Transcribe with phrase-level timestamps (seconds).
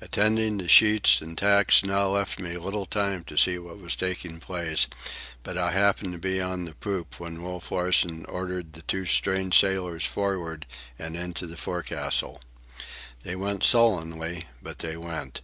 [0.00, 4.38] Attending to sheets and tacks now left me little time to see what was taking
[4.38, 4.86] place,
[5.42, 9.58] but I happened to be on the poop when Wolf Larsen ordered the two strange
[9.58, 10.66] sailors forward
[11.00, 12.40] and into the forecastle.
[13.24, 15.40] They went sullenly, but they went.